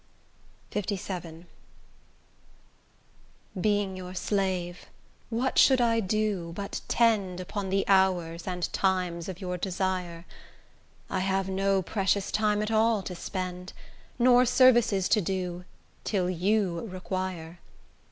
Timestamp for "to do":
15.09-15.65